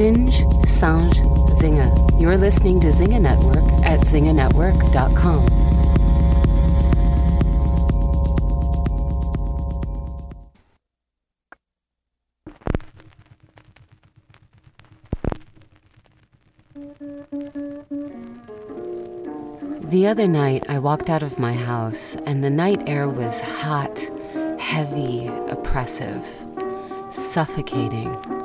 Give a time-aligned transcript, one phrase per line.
[0.00, 0.32] Singe,
[0.66, 1.12] Sange,
[1.60, 2.18] Zinga.
[2.18, 5.44] You're listening to Singe Network at singenetwork.com.
[19.90, 23.98] The other night, I walked out of my house, and the night air was hot,
[24.58, 26.26] heavy, oppressive,
[27.10, 28.39] suffocating.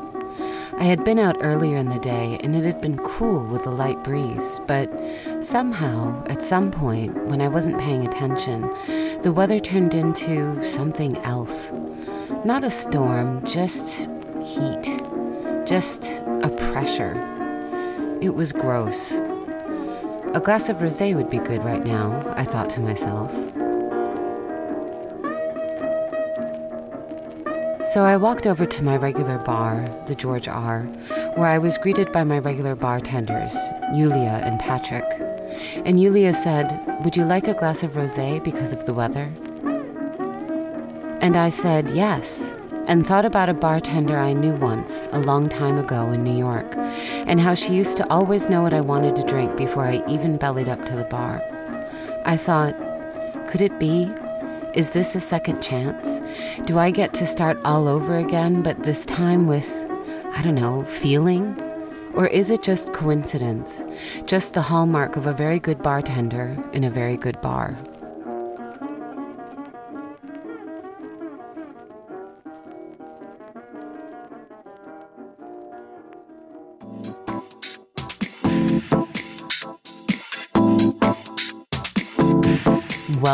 [0.77, 3.69] I had been out earlier in the day, and it had been cool with a
[3.69, 4.91] light breeze, but
[5.39, 8.61] somehow, at some point, when I wasn't paying attention,
[9.21, 11.71] the weather turned into something else.
[12.43, 14.09] Not a storm, just
[14.43, 15.01] heat,
[15.65, 17.15] just a pressure.
[18.21, 19.13] It was gross.
[20.33, 23.33] A glass of rosé would be good right now, I thought to myself.
[27.93, 30.81] So I walked over to my regular bar, the George R.,
[31.35, 33.55] where I was greeted by my regular bartenders,
[33.93, 35.05] Yulia and Patrick.
[35.85, 39.31] And Yulia said, Would you like a glass of rosé because of the weather?
[41.21, 42.55] And I said, Yes,
[42.87, 46.73] and thought about a bartender I knew once, a long time ago in New York,
[46.75, 50.37] and how she used to always know what I wanted to drink before I even
[50.37, 51.43] bellied up to the bar.
[52.25, 52.75] I thought,
[53.47, 54.11] could it be?
[54.75, 56.21] Is this a second chance?
[56.65, 59.69] Do I get to start all over again, but this time with,
[60.33, 61.57] I don't know, feeling?
[62.13, 63.85] Or is it just coincidence?
[64.25, 67.77] Just the hallmark of a very good bartender in a very good bar?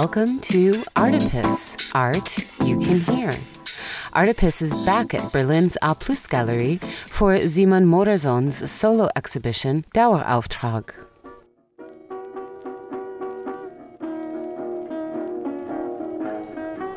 [0.03, 3.29] Welcome to Artipoeus, Art You Can Hear.
[4.13, 10.89] Artipoeus is back at Berlin's A Plus Gallery for Simon Modersohn's solo exhibition Dauerauftrag.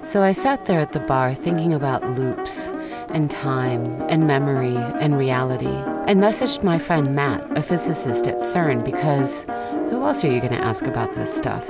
[0.02, 2.68] So I sat there at the bar thinking about loops
[3.10, 5.76] and time and memory and reality
[6.06, 9.44] and messaged my friend Matt, a physicist at CERN, because
[9.90, 11.68] who else are you going to ask about this stuff?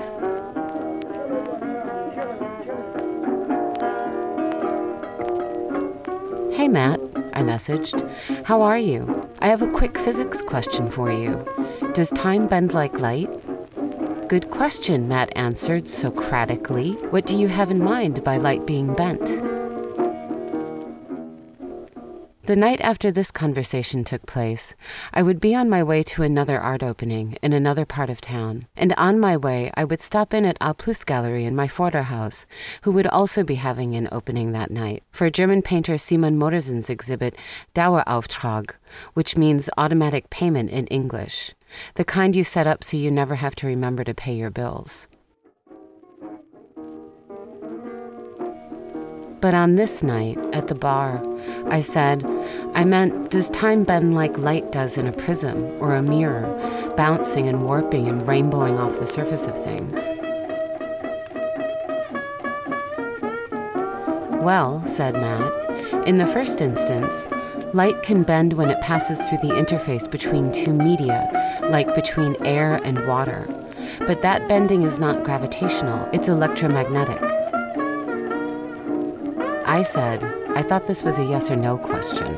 [7.45, 8.09] Messaged.
[8.45, 9.29] How are you?
[9.41, 11.45] I have a quick physics question for you.
[11.95, 13.31] Does time bend like light?
[14.29, 16.93] Good question, Matt answered Socratically.
[17.11, 19.54] What do you have in mind by light being bent?
[22.47, 24.75] The night after this conversation took place,
[25.15, 28.67] I would be on my way to another art opening in another part of town,
[28.77, 32.45] and on my way I would stop in at A Plus Gallery in my Vorderhaus,
[32.83, 37.35] who would also be having an opening that night, for German painter Simon Modersohn's exhibit
[37.75, 38.73] Dauerauftrag,
[39.15, 41.55] which means automatic payment in English,
[41.95, 45.09] the kind you set up so you never have to remember to pay your bills.
[49.45, 51.23] But on this night, at the bar,
[51.69, 52.25] I said,
[52.73, 56.47] I meant, does time bend like light does in a prism or a mirror,
[56.97, 59.99] bouncing and warping and rainbowing off the surface of things?
[64.43, 65.53] Well, said Matt,
[66.09, 67.29] in the first instance,
[67.75, 72.81] light can bend when it passes through the interface between two media, like between air
[72.83, 73.47] and water.
[74.07, 77.34] But that bending is not gravitational, it's electromagnetic.
[79.75, 80.23] I said,
[80.55, 82.37] I thought this was a yes or no question.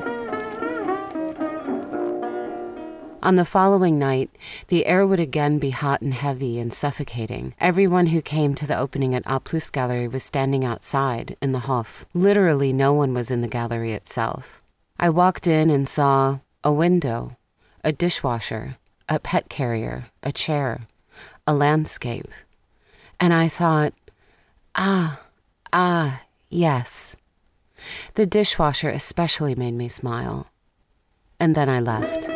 [3.23, 4.31] On the following night,
[4.69, 7.55] the air would again be hot and heavy and suffocating.
[7.61, 11.69] Everyone who came to the opening at A Plus Gallery was standing outside in the
[11.69, 12.07] Hof.
[12.15, 14.63] Literally, no one was in the gallery itself.
[14.99, 17.37] I walked in and saw a window,
[17.85, 18.79] a dishwasher,
[19.11, 20.87] a pet carrier, a chair,
[21.47, 22.29] a landscape.
[23.21, 23.93] And I thought,
[24.75, 25.21] ah,
[25.71, 27.15] ah, yes.
[28.15, 30.51] The dishwasher especially made me smile.
[31.39, 32.29] And then I left.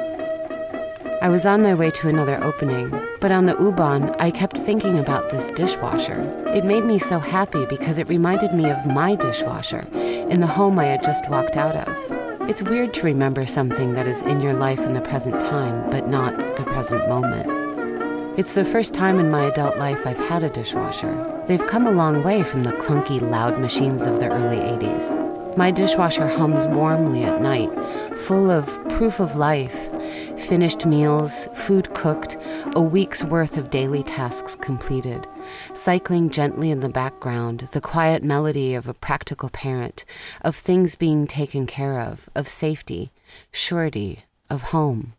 [1.23, 2.89] I was on my way to another opening,
[3.21, 6.23] but on the U-Bahn, I kept thinking about this dishwasher.
[6.55, 10.79] It made me so happy because it reminded me of my dishwasher in the home
[10.79, 12.49] I had just walked out of.
[12.49, 16.09] It's weird to remember something that is in your life in the present time, but
[16.09, 18.39] not the present moment.
[18.39, 21.45] It's the first time in my adult life I've had a dishwasher.
[21.47, 25.30] They've come a long way from the clunky, loud machines of the early 80s.
[25.57, 27.71] My dishwasher hums warmly at night,
[28.19, 29.91] full of proof of life,
[30.39, 32.37] finished meals, food cooked,
[32.75, 35.27] a week's worth of daily tasks completed,
[35.75, 40.05] cycling gently in the background, the quiet melody of a practical parent,
[40.43, 43.11] of things being taken care of, of safety,
[43.51, 45.15] surety, of home.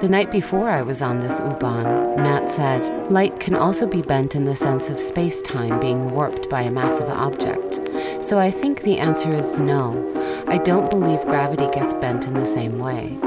[0.00, 4.36] The night before I was on this U-Bahn, Matt said, light can also be bent
[4.36, 7.80] in the sense of space time being warped by a massive object.
[8.24, 9.98] So I think the answer is no.
[10.46, 13.18] I don't believe gravity gets bent in the same way.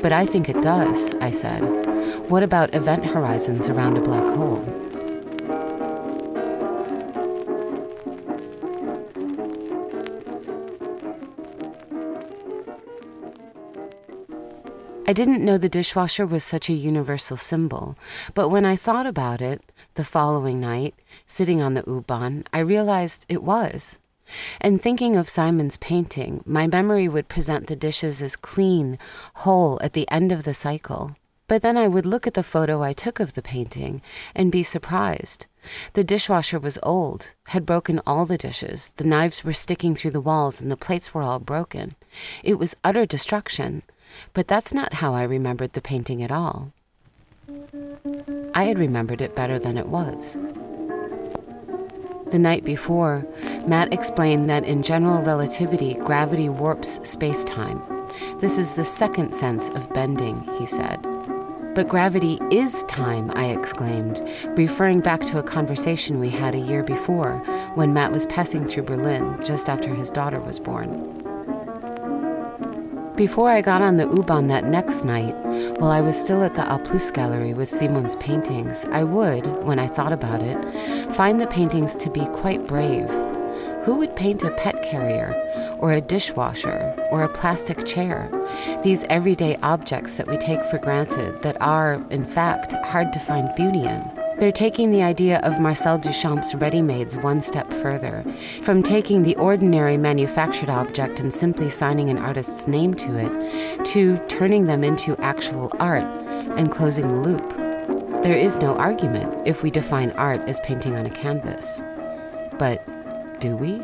[0.00, 1.60] But I think it does, I said.
[2.30, 4.64] What about event horizons around a black hole?
[15.04, 17.98] I didn't know the dishwasher was such a universal symbol,
[18.34, 20.94] but when I thought about it the following night,
[21.26, 23.98] sitting on the U-Bahn, I realized it was.
[24.60, 28.96] And thinking of Simon's painting, my memory would present the dishes as clean,
[29.34, 31.16] whole at the end of the cycle.
[31.48, 34.02] But then I would look at the photo I took of the painting
[34.36, 35.46] and be surprised.
[35.94, 40.20] The dishwasher was old, had broken all the dishes, the knives were sticking through the
[40.20, 41.96] walls, and the plates were all broken.
[42.44, 43.82] It was utter destruction.
[44.34, 46.72] But that's not how I remembered the painting at all.
[48.54, 50.36] I had remembered it better than it was.
[52.32, 53.26] The night before,
[53.66, 57.82] Matt explained that in general relativity, gravity warps space time.
[58.40, 61.00] This is the second sense of bending, he said.
[61.74, 66.82] But gravity is time, I exclaimed, referring back to a conversation we had a year
[66.82, 67.38] before
[67.74, 71.21] when Matt was passing through Berlin just after his daughter was born.
[73.16, 75.36] Before I got on the U-Bahn that next night,
[75.78, 79.78] while I was still at the A Plus Gallery with Simon's paintings, I would, when
[79.78, 83.10] I thought about it, find the paintings to be quite brave.
[83.84, 85.34] Who would paint a pet carrier,
[85.78, 88.30] or a dishwasher, or a plastic chair?
[88.82, 93.54] These everyday objects that we take for granted that are, in fact, hard to find
[93.54, 94.21] beauty in.
[94.38, 98.24] They're taking the idea of Marcel Duchamp's ready-mades one step further,
[98.62, 104.18] from taking the ordinary manufactured object and simply signing an artist's name to it, to
[104.26, 106.04] turning them into actual art
[106.58, 108.22] and closing the loop.
[108.22, 111.84] There is no argument if we define art as painting on a canvas.
[112.58, 112.84] But
[113.40, 113.80] do we?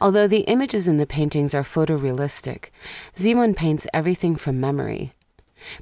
[0.00, 2.66] Although the images in the paintings are photorealistic,
[3.12, 5.12] Simon paints everything from memory.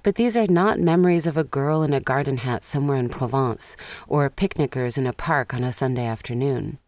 [0.03, 3.77] But these are not memories of a girl in a garden hat somewhere in Provence
[4.09, 6.79] or picnickers in a park on a Sunday afternoon.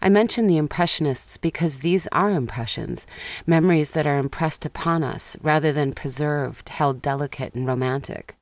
[0.00, 3.06] I mention the Impressionists because these are impressions,
[3.46, 8.36] memories that are impressed upon us rather than preserved, held delicate and romantic.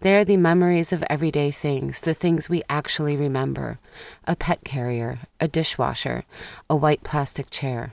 [0.00, 3.78] They are the memories of everyday things, the things we actually remember
[4.24, 6.24] a pet carrier, a dishwasher,
[6.70, 7.92] a white plastic chair.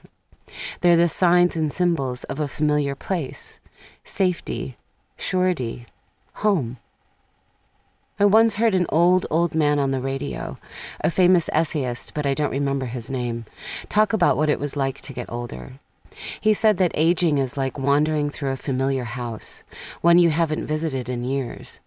[0.81, 3.59] They're the signs and symbols of a familiar place
[4.03, 4.77] safety,
[5.23, 5.85] surety,
[6.33, 6.77] home.
[8.19, 10.57] I once heard an old, old man on the radio,
[11.01, 13.45] a famous essayist, but I don't remember his name,
[13.89, 15.79] talk about what it was like to get older.
[16.39, 19.63] He said that aging is like wandering through a familiar house,
[20.01, 21.79] one you haven't visited in years,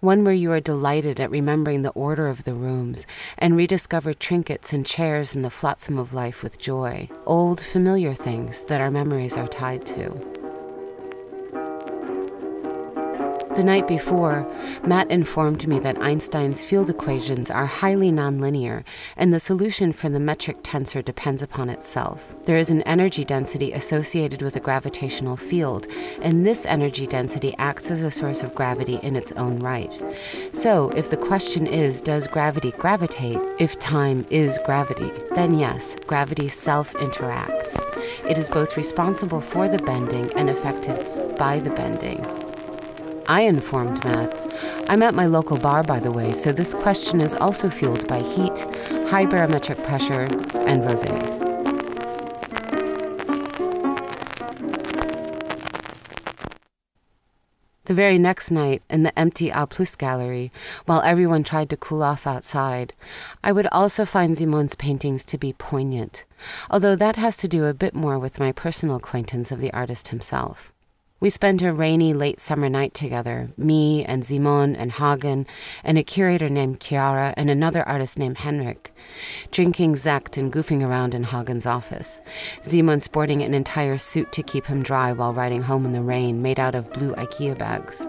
[0.00, 3.06] one where you are delighted at remembering the order of the rooms
[3.38, 8.64] and rediscover trinkets and chairs and the flotsam of life with joy, old, familiar things
[8.64, 10.41] that our memories are tied to.
[13.54, 14.50] The night before,
[14.82, 18.82] Matt informed me that Einstein's field equations are highly nonlinear,
[19.14, 22.34] and the solution for the metric tensor depends upon itself.
[22.46, 25.86] There is an energy density associated with a gravitational field,
[26.22, 30.02] and this energy density acts as a source of gravity in its own right.
[30.52, 33.38] So, if the question is, does gravity gravitate?
[33.58, 37.78] If time is gravity, then yes, gravity self interacts.
[38.26, 42.41] It is both responsible for the bending and affected by the bending.
[43.26, 44.34] I informed Matt.
[44.88, 48.20] I'm at my local bar, by the way, so this question is also fueled by
[48.20, 48.58] heat,
[49.08, 50.22] high barometric pressure,
[50.66, 51.42] and rosé.
[57.84, 60.50] The very next night, in the empty A Plus gallery,
[60.86, 62.92] while everyone tried to cool off outside,
[63.44, 66.24] I would also find Simon's paintings to be poignant,
[66.70, 70.08] although that has to do a bit more with my personal acquaintance of the artist
[70.08, 70.72] himself.
[71.22, 75.46] We spent a rainy late summer night together, me and Simon and Hagen,
[75.84, 78.92] and a curator named Chiara and another artist named Henrik,
[79.52, 82.20] drinking Sekt and goofing around in Hagen's office.
[82.60, 86.42] Simon sporting an entire suit to keep him dry while riding home in the rain,
[86.42, 88.08] made out of blue IKEA bags.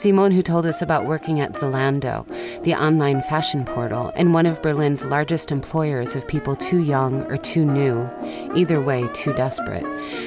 [0.00, 2.26] Simon, who told us about working at Zalando,
[2.62, 7.36] the online fashion portal, and one of Berlin's largest employers of people too young or
[7.36, 8.08] too new,
[8.56, 9.84] either way, too desperate,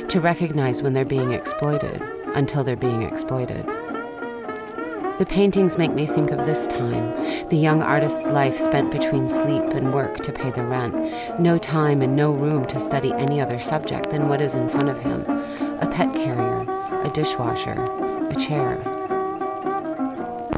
[0.09, 1.99] to recognize when they're being exploited
[2.35, 3.65] until they're being exploited.
[5.17, 9.63] The paintings make me think of this time, the young artist's life spent between sleep
[9.73, 10.93] and work to pay the rent,
[11.39, 14.89] no time and no room to study any other subject than what is in front
[14.89, 15.21] of him
[15.81, 16.61] a pet carrier,
[17.03, 17.81] a dishwasher,
[18.29, 18.92] a chair.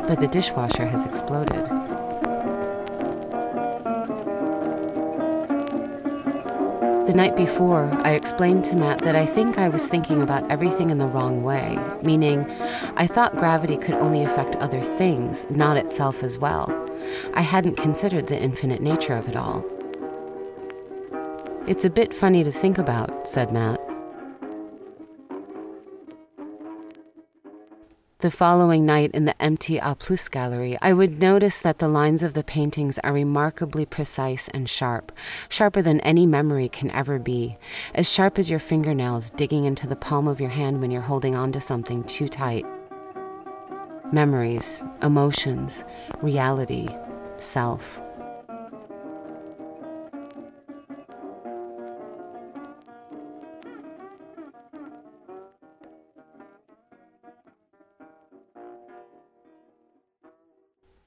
[0.07, 1.65] But the dishwasher has exploded.
[7.05, 10.89] The night before, I explained to Matt that I think I was thinking about everything
[10.89, 12.49] in the wrong way, meaning
[12.97, 16.67] I thought gravity could only affect other things, not itself as well.
[17.35, 19.63] I hadn't considered the infinite nature of it all.
[21.67, 23.74] It's a bit funny to think about, said Matt.
[28.25, 32.23] The following night in the empty A Plus gallery, I would notice that the lines
[32.23, 35.11] of the paintings are remarkably precise and sharp,
[35.47, 37.59] sharper than any memory can ever be,
[37.93, 41.35] as sharp as your fingernails digging into the palm of your hand when you're holding
[41.35, 42.65] on to something too tight.
[44.11, 45.85] Memories, emotions,
[46.23, 46.89] reality,
[47.37, 48.01] self.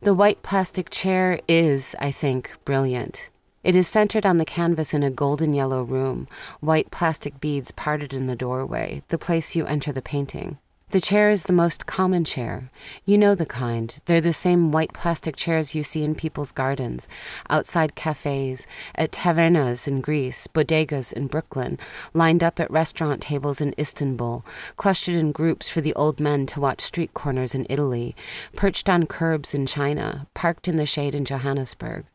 [0.08, 3.28] The white plastic chair is, I think, brilliant.
[3.62, 6.28] It is centered on the canvas in a golden yellow room,
[6.60, 10.56] white plastic beads parted in the doorway, the place you enter the painting.
[10.90, 12.70] The chair is the most common chair.
[13.04, 13.94] You know the kind.
[14.06, 17.10] They're the same white plastic chairs you see in people's gardens,
[17.50, 21.78] outside cafes, at tavernas in Greece, bodegas in Brooklyn,
[22.14, 26.60] lined up at restaurant tables in Istanbul, clustered in groups for the old men to
[26.60, 28.16] watch street corners in Italy,
[28.56, 32.06] perched on curbs in China, parked in the shade in Johannesburg.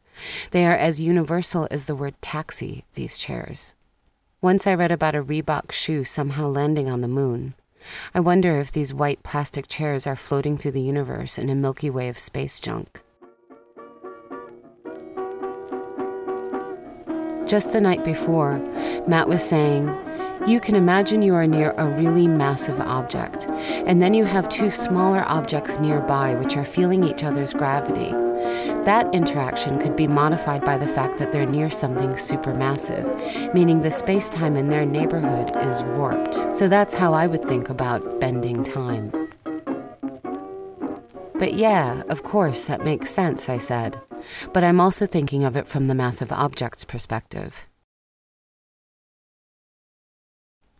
[0.49, 3.75] They are as universal as the word taxi, these chairs.
[4.41, 7.53] Once I read about a Reebok shoe somehow landing on the moon.
[8.13, 11.89] I wonder if these white plastic chairs are floating through the universe in a Milky
[11.89, 13.01] Way of space junk.
[17.45, 18.59] Just the night before,
[19.05, 19.93] Matt was saying,
[20.47, 23.47] You can imagine you are near a really massive object,
[23.85, 28.13] and then you have two smaller objects nearby which are feeling each other's gravity.
[28.85, 33.91] That interaction could be modified by the fact that they're near something supermassive, meaning the
[33.91, 36.55] space time in their neighborhood is warped.
[36.55, 39.11] So that's how I would think about bending time.
[41.35, 43.99] But yeah, of course, that makes sense, I said.
[44.53, 47.65] But I'm also thinking of it from the massive object's perspective.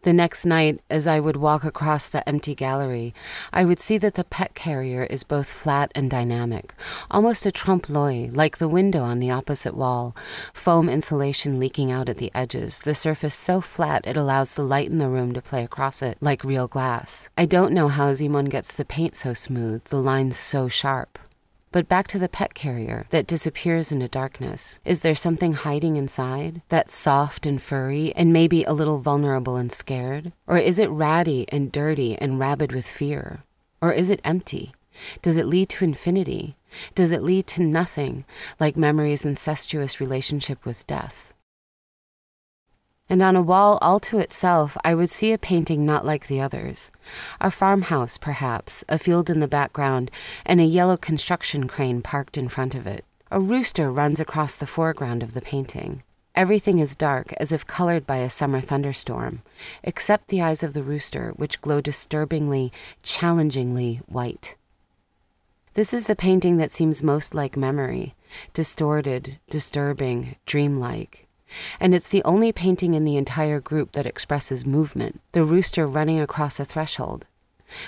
[0.04, 3.14] The next night, as I would walk across the empty gallery,
[3.54, 6.74] I would see that the pet carrier is both flat and dynamic,
[7.10, 10.14] almost a trompe l'oeil, like the window on the opposite wall,
[10.54, 14.90] foam insulation leaking out at the edges, the surface so flat it allows the light
[14.90, 17.30] in the room to play across it like real glass.
[17.38, 21.18] I don't know how Simon gets the paint so smooth, the lines so sharp.
[21.74, 24.80] But back to the pet carrier that disappears into darkness.
[24.86, 29.72] Is there something hiding inside that's soft and furry and maybe a little vulnerable and
[29.72, 30.34] scared?
[30.46, 33.44] Or is it ratty and dirty and rabid with fear?
[33.82, 34.72] Or is it empty?
[35.24, 36.56] Does it lead to infinity?
[36.94, 38.24] Does it lead to nothing,
[38.60, 41.33] like memory's incestuous relationship with death?
[43.14, 46.42] And on a wall all to itself I would see a painting not like the
[46.42, 46.90] others.
[47.40, 50.10] A farmhouse, perhaps, a field in the background,
[50.48, 53.06] and a yellow construction crane parked in front of it.
[53.30, 56.02] A rooster runs across the foreground of the painting.
[56.34, 59.44] Everything is dark, as if colored by a summer thunderstorm,
[59.84, 64.56] except the eyes of the rooster, which glow disturbingly, challengingly white.
[65.76, 68.16] This is the painting that seems most like memory
[68.56, 71.28] distorted, disturbing, dreamlike.
[71.80, 76.20] And it's the only painting in the entire group that expresses movement the rooster running
[76.20, 77.26] across a threshold.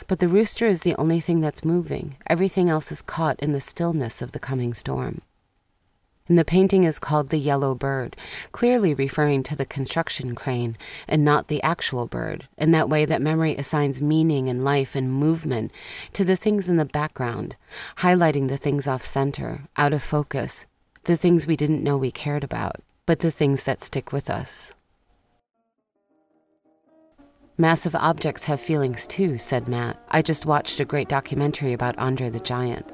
[0.07, 2.17] But the rooster is the only thing that's moving.
[2.27, 5.21] Everything else is caught in the stillness of the coming storm.
[6.27, 8.15] And the painting is called The Yellow Bird,
[8.51, 10.75] clearly referring to the construction crane
[11.07, 15.11] and not the actual bird, in that way that memory assigns meaning and life and
[15.11, 15.71] movement
[16.13, 17.55] to the things in the background,
[17.97, 20.65] highlighting the things off center, out of focus,
[21.03, 24.73] the things we didn't know we cared about but the things that stick with us.
[27.57, 29.97] Massive objects have feelings too, said Matt.
[30.09, 32.85] I just watched a great documentary about Andre the Giant.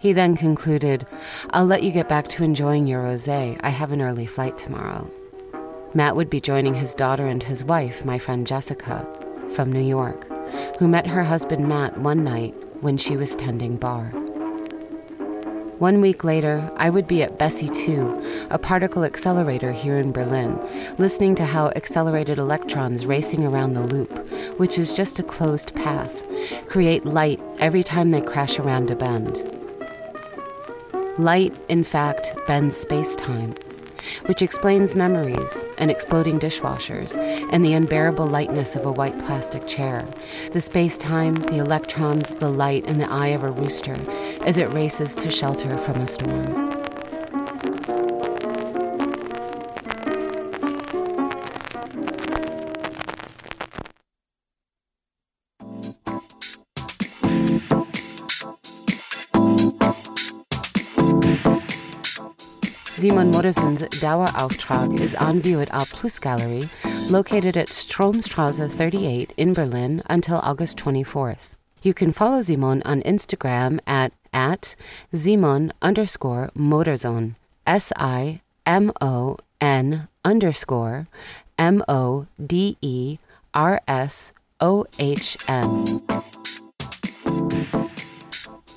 [0.00, 1.06] He then concluded,
[1.50, 3.28] I'll let you get back to enjoying your rose.
[3.28, 5.08] I have an early flight tomorrow.
[5.94, 9.06] Matt would be joining his daughter and his wife, my friend Jessica,
[9.54, 10.26] from New York,
[10.78, 14.12] who met her husband Matt one night when she was tending bar.
[15.82, 20.60] One week later, I would be at BESSY 2, a particle accelerator here in Berlin,
[20.96, 24.12] listening to how accelerated electrons racing around the loop,
[24.60, 26.22] which is just a closed path,
[26.68, 29.36] create light every time they crash around a bend.
[31.18, 33.56] Light, in fact, bends space time,
[34.26, 37.16] which explains memories and exploding dishwashers
[37.52, 40.06] and the unbearable lightness of a white plastic chair,
[40.52, 43.98] the space time, the electrons, the light, and the eye of a rooster
[44.42, 46.81] as it races to shelter from a storm.
[63.02, 66.62] Simon Modersohn's Dauerauftrag is on view at A Plus Gallery,
[67.10, 71.56] located at Stromstrasse 38 in Berlin until August 24th.
[71.82, 74.76] You can follow Simon on Instagram at, at
[75.12, 77.34] Simon underscore Modersohn,
[77.66, 81.08] S I M O N underscore
[81.58, 83.18] M O D E
[83.52, 84.30] R S
[84.60, 86.02] O H N.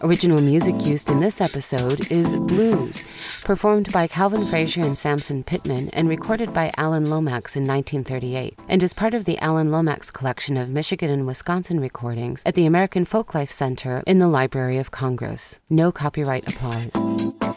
[0.05, 3.03] Original music used in this episode is Blues,
[3.43, 8.83] performed by Calvin Frazier and Samson Pittman and recorded by Alan Lomax in 1938, and
[8.83, 13.03] is part of the Alan Lomax collection of Michigan and Wisconsin recordings at the American
[13.03, 15.59] Folklife Center in the Library of Congress.
[15.71, 17.54] No copyright applies.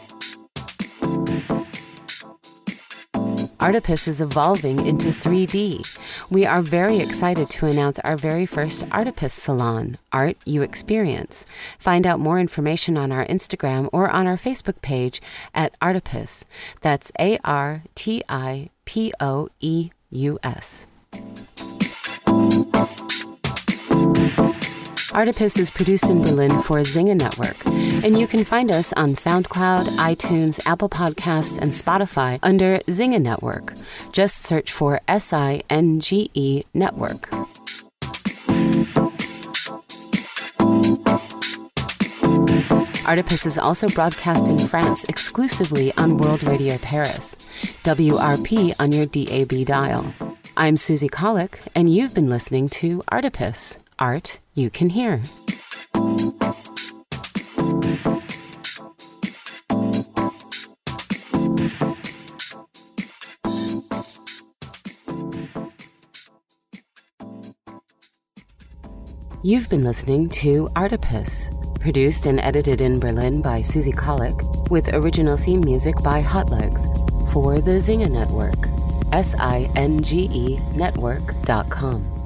[3.59, 5.99] Artipoeus is evolving into 3D.
[6.29, 11.45] We are very excited to announce our very first Artipoeus Salon, Art You Experience.
[11.77, 15.21] Find out more information on our Instagram or on our Facebook page
[15.53, 16.45] at Artipoeus.
[16.79, 20.87] That's A R T I P O E U S.
[25.11, 27.57] Artipoeus is produced in Berlin for Singe Network,
[28.03, 33.73] and you can find us on SoundCloud, iTunes, Apple Podcasts, and Spotify under Singe Network.
[34.11, 37.29] Just search for S I N G E Network.
[43.09, 47.37] Artipoeus is also broadcast in France exclusively on World Radio Paris,
[47.83, 50.13] WRP on your DAB dial.
[50.55, 55.23] I'm Susie Kahlich, and you've been listening to Artipoeus art you can hear.
[69.49, 75.37] You've been listening to Artipoeus, produced and edited in Berlin by Susie Kahlich, with original
[75.37, 76.85] theme music by Hotlegs
[77.31, 78.59] for the Singe Network,
[79.11, 82.18] S I N G E network.com.